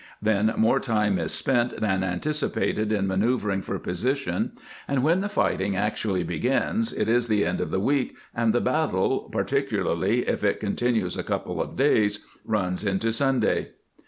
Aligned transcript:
Then 0.19 0.51
more 0.57 0.79
time 0.79 1.19
is 1.19 1.31
spent 1.31 1.79
than 1.79 2.03
anticipated 2.03 2.91
in 2.91 3.05
manceuvering 3.07 3.63
for 3.63 3.77
position, 3.77 4.53
and 4.87 5.03
when 5.03 5.21
the 5.21 5.29
fighting 5.29 5.75
actually 5.75 6.23
begins 6.23 6.91
it 6.91 7.07
is 7.07 7.27
the 7.27 7.45
end 7.45 7.61
of 7.61 7.69
the 7.69 7.79
week, 7.79 8.17
and 8.33 8.51
the 8.51 8.61
battle, 8.61 9.29
particularly 9.31 10.27
if 10.27 10.43
it 10.43 10.59
continues 10.59 11.17
a 11.17 11.23
couple 11.23 11.61
of 11.61 11.75
days, 11.75 12.21
runs 12.43 12.83
into 12.83 13.11
Sunday." 13.11 13.73